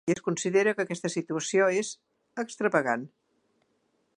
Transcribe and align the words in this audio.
I 0.09 0.11
es 0.13 0.19
considera 0.27 0.71
que 0.77 0.85
aquesta 0.85 1.11
situació 1.15 1.67
és 1.81 1.91
‘extravagant’. 2.45 3.05